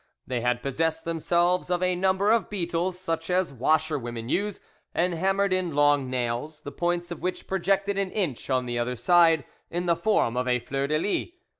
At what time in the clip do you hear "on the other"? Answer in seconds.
8.49-8.95